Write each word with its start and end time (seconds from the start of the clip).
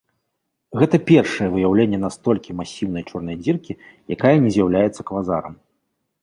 Гэта 0.83 0.95
першае 1.11 1.47
выяўленне 1.55 1.99
настолькі 2.05 2.55
масіўнай 2.61 3.03
чорнай 3.13 3.37
дзіркі, 3.43 3.77
якая 4.17 4.33
не 4.47 4.57
з'яўляецца 4.57 5.01
квазарам. 5.13 5.55